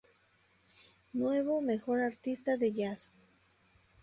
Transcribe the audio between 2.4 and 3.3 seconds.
de Jazz.